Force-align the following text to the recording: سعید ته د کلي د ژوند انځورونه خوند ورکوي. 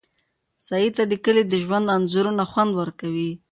سعید 0.67 0.93
ته 0.97 1.03
د 1.11 1.13
کلي 1.23 1.43
د 1.47 1.53
ژوند 1.63 1.85
انځورونه 1.95 2.43
خوند 2.51 2.71
ورکوي. 2.81 3.31